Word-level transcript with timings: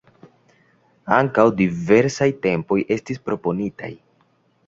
Ankaŭ 1.17 1.43
diversaj 1.59 2.29
tempoj 2.47 2.79
estis 2.97 3.23
proponitaj. 3.31 3.93